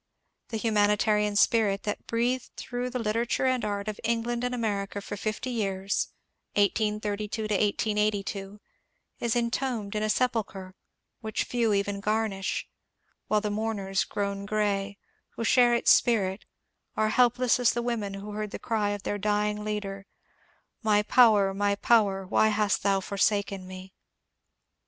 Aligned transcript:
The 0.47 0.57
humanitarian 0.57 1.35
spirit 1.35 1.83
that 1.83 2.07
breathed 2.07 2.49
through 2.57 2.89
the 2.89 2.97
literature 2.97 3.45
and 3.45 3.63
art 3.63 3.87
of 3.87 3.99
England 4.03 4.43
and 4.43 4.55
America 4.55 4.99
for 4.99 5.15
fifty 5.15 5.51
years 5.51 6.07
(1832 6.55 7.43
1882) 7.43 8.59
is 9.19 9.35
entombed 9.35 9.93
in 9.95 10.01
a 10.01 10.09
sepulchre 10.09 10.73
which 11.19 11.43
few 11.43 11.71
even 11.75 11.99
garnish, 11.99 12.67
while 13.27 13.41
the 13.41 13.51
mourners 13.51 14.03
grown 14.03 14.47
grey, 14.47 14.97
who 15.35 15.43
shared 15.43 15.77
its 15.77 15.91
spirit, 15.91 16.45
are 16.97 17.09
helpless 17.09 17.59
as 17.59 17.73
the 17.73 17.83
women 17.83 18.15
who 18.15 18.31
heard 18.31 18.49
the 18.49 18.57
cry 18.57 18.89
of 18.89 19.03
their 19.03 19.19
dying 19.19 19.63
leader, 19.63 20.07
^« 20.79 20.83
My 20.83 21.03
power, 21.03 21.53
my 21.53 21.75
power, 21.75 22.25
why 22.25 22.47
hast 22.47 22.81
thou 22.81 23.01
forsaken 23.01 23.67
me 23.67 23.93